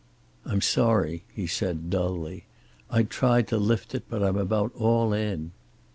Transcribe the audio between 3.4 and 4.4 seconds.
to lift it, but I'm